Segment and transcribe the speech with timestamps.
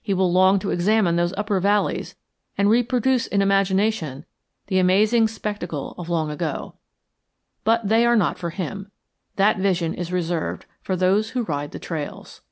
[0.00, 2.14] He will long to examine those upper valleys
[2.56, 4.24] and reproduce in imagination
[4.68, 6.76] the amazing spectacle of long ago.
[7.64, 8.92] But they are not for him.
[9.34, 12.42] That vision is reserved for those who ride the trails.